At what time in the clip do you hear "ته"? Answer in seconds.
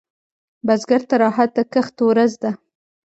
1.09-1.15